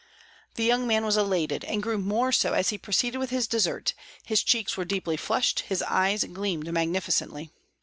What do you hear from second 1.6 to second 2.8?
and grew more so as he